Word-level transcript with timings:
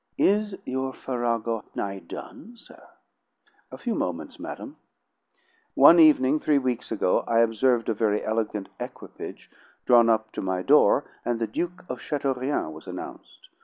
"Is 0.17 0.57
your 0.65 0.93
farrago 0.93 1.63
nigh 1.75 1.99
done, 1.99 2.53
sir?" 2.57 2.87
"A 3.71 3.77
few 3.77 3.93
moments, 3.93 4.39
madam. 4.39 4.77
One 5.75 5.99
evening, 5.99 6.39
three 6.39 6.57
weeks 6.57 6.91
gone, 6.93 7.23
I 7.27 7.37
observed 7.41 7.87
a 7.87 7.93
very 7.93 8.25
elegant 8.25 8.69
equipage 8.79 9.51
draw 9.85 10.01
up 10.11 10.31
to 10.31 10.41
my 10.41 10.63
door, 10.63 11.05
and 11.23 11.37
the 11.39 11.45
Duke 11.45 11.85
of 11.87 11.99
Chateaurien 12.01 12.71
was 12.73 12.87
announced. 12.87 13.49